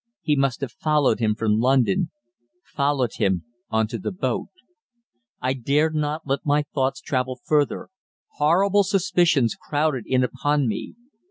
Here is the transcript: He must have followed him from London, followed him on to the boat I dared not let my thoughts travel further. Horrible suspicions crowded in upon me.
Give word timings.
He 0.23 0.35
must 0.35 0.61
have 0.61 0.71
followed 0.71 1.19
him 1.19 1.35
from 1.35 1.59
London, 1.59 2.09
followed 2.63 3.11
him 3.19 3.43
on 3.69 3.85
to 3.89 3.99
the 3.99 4.11
boat 4.11 4.47
I 5.39 5.53
dared 5.53 5.93
not 5.93 6.25
let 6.25 6.43
my 6.43 6.63
thoughts 6.73 7.01
travel 7.01 7.39
further. 7.45 7.89
Horrible 8.37 8.83
suspicions 8.83 9.53
crowded 9.53 10.05
in 10.07 10.23
upon 10.23 10.67
me. 10.67 10.95